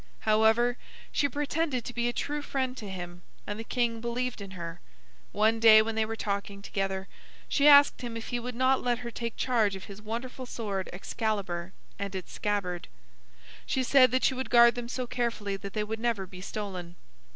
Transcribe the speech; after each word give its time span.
However, 0.21 0.77
she 1.11 1.29
pretended 1.29 1.85
to 1.85 1.93
be 1.93 2.07
a 2.09 2.11
true 2.11 2.41
friend 2.41 2.75
to 2.75 2.89
him, 2.89 3.21
and 3.45 3.59
the 3.59 3.63
king 3.63 4.01
believed 4.01 4.41
in 4.41 4.57
her. 4.57 4.81
One 5.31 5.59
day 5.59 5.79
when 5.83 5.93
they 5.93 6.05
were 6.07 6.15
talking 6.15 6.63
together, 6.63 7.07
she 7.47 7.67
asked 7.67 8.01
him 8.01 8.17
if 8.17 8.29
he 8.29 8.39
would 8.39 8.55
not 8.55 8.81
let 8.81 8.97
her 9.05 9.11
take 9.11 9.37
charge 9.37 9.75
of 9.75 9.83
his 9.83 10.01
wonderful 10.01 10.47
sword 10.47 10.89
Excalibur, 10.91 11.71
and 11.99 12.15
its 12.15 12.33
scabbard. 12.33 12.87
She 13.67 13.83
said 13.83 14.09
that 14.09 14.23
she 14.23 14.33
would 14.33 14.49
guard 14.49 14.73
them 14.73 14.89
so 14.89 15.05
carefully 15.05 15.55
that 15.57 15.73
they 15.73 15.83
would 15.83 15.99
never 15.99 16.25
be 16.25 16.41
stolen. 16.41 16.95